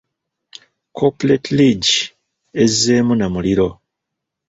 Corporate 0.97 1.47
League 1.57 1.93
ezzeemu 2.63 3.13
na 3.19 3.25
muliro. 3.33 3.67